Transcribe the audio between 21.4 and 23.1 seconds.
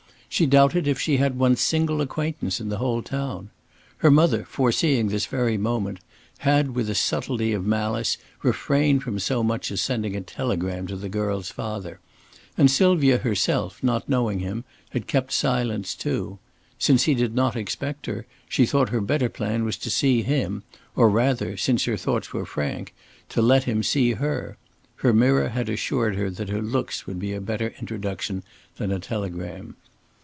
since her thoughts were frank,